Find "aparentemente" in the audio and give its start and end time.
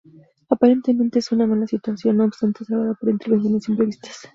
0.49-1.19